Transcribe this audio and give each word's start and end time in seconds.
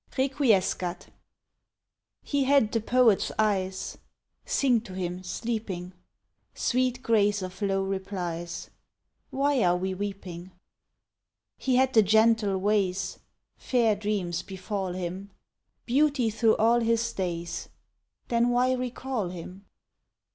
REQUIESCAT 0.17 1.09
He 2.23 2.45
had 2.45 2.71
the 2.71 2.81
poet's 2.81 3.31
eyes, 3.37 3.99
Sing 4.45 4.81
to 4.81 4.93
him 4.95 5.21
sleeping, 5.23 5.93
Sweet 6.55 7.03
grace 7.03 7.43
of 7.43 7.61
low 7.61 7.83
replies, 7.83 8.71
Why 9.29 9.61
are 9.63 9.77
we 9.77 9.93
weeping? 9.93 10.53
He 11.55 11.75
had 11.75 11.93
the 11.93 12.01
gentle 12.01 12.57
ways, 12.57 13.19
Fair 13.57 13.95
dreams 13.95 14.41
befall 14.41 14.93
him! 14.93 15.29
Beauty 15.85 16.31
through 16.31 16.55
all 16.57 16.79
his 16.79 17.13
days, 17.13 17.69
Then 18.27 18.49
why 18.49 18.73
recall 18.73 19.29
him? 19.29 19.67